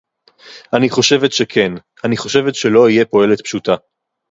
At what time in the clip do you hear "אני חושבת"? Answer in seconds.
0.77-1.31, 2.05-2.55